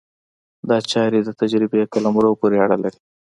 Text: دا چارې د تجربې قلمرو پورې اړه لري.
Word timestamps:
دا 0.69 0.77
چارې 0.91 1.19
د 1.23 1.29
تجربې 1.41 1.81
قلمرو 1.93 2.31
پورې 2.41 2.57
اړه 2.65 2.77
لري. 2.83 2.99